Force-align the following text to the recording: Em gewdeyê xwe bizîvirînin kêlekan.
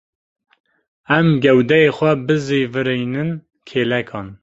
Em 1.17 1.27
gewdeyê 1.43 1.89
xwe 1.97 2.11
bizîvirînin 2.27 3.29
kêlekan. 3.67 4.27